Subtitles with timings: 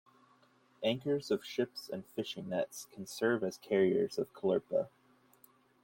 [0.81, 4.87] Anchors of ships and fishing nets can serve as carriers of Caulerpa.